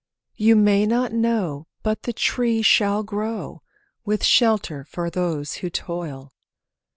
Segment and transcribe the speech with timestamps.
[0.35, 3.61] You may not know, but the tree shall grow,
[4.03, 6.33] With shelter for those who toil.